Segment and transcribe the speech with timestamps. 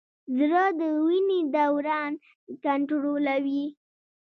[0.37, 2.11] زړه د وینې دوران
[2.65, 3.65] کنټرولوي.